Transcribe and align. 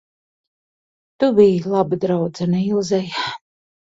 Tu 1.23 1.27
biji 1.41 1.69
laba 1.75 1.99
draudzene 2.05 2.61
Ilzei. 2.71 3.13